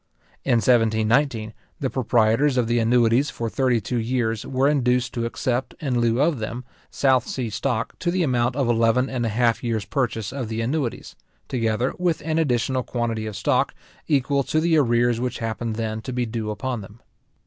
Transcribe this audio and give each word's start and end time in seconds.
In 0.43 0.53
1719, 0.53 1.53
the 1.79 1.91
proprietors 1.91 2.57
of 2.57 2.65
the 2.65 2.79
annuities 2.79 3.29
for 3.29 3.51
thirty 3.51 3.79
two 3.79 3.99
years 3.99 4.43
were 4.47 4.67
induced 4.67 5.13
to 5.13 5.25
accept, 5.27 5.75
in 5.79 5.99
lieu 5.99 6.19
of 6.19 6.39
them, 6.39 6.65
South 6.89 7.27
sea 7.27 7.51
stock 7.51 7.93
to 7.99 8.09
the 8.09 8.23
amount 8.23 8.55
of 8.55 8.67
eleven 8.67 9.11
and 9.11 9.27
a 9.27 9.29
half 9.29 9.63
years 9.63 9.85
purchase 9.85 10.33
of 10.33 10.47
the 10.49 10.59
annuities, 10.61 11.15
together 11.47 11.93
with 11.99 12.19
an 12.25 12.39
additional 12.39 12.81
quantity 12.81 13.27
of 13.27 13.35
stock, 13.37 13.75
equal 14.07 14.41
to 14.41 14.59
the 14.59 14.75
arrears 14.75 15.19
which 15.19 15.37
happened 15.37 15.75
then 15.75 16.01
to 16.01 16.11
be 16.11 16.25
due 16.25 16.49
upon 16.49 16.81
them. 16.81 16.99